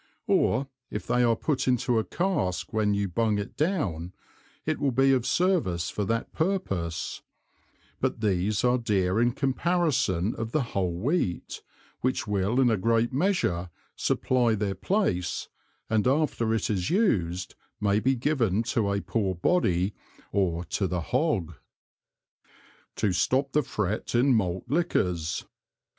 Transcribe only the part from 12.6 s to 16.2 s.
a great measure supply their Place, and